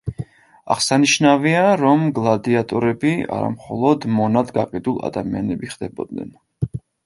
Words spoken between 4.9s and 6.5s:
ადამიანები ხდებოდნენ.